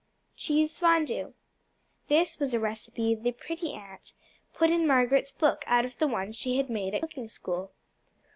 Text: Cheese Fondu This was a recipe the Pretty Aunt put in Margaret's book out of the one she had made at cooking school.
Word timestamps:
Cheese 0.35 0.79
Fondu 0.79 1.35
This 2.07 2.39
was 2.39 2.55
a 2.55 2.59
recipe 2.59 3.13
the 3.13 3.31
Pretty 3.31 3.73
Aunt 3.73 4.13
put 4.51 4.71
in 4.71 4.87
Margaret's 4.87 5.31
book 5.31 5.63
out 5.67 5.85
of 5.85 5.99
the 5.99 6.07
one 6.07 6.31
she 6.31 6.57
had 6.57 6.71
made 6.71 6.95
at 6.95 7.01
cooking 7.01 7.29
school. 7.29 7.71